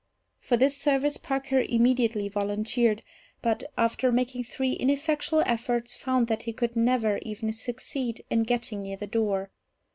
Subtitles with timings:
[0.39, 3.03] For this service Parker immediately volunteered;
[3.43, 8.81] but, after making three ineffectual efforts, found that he could never even succeed in getting
[8.81, 9.51] near the door.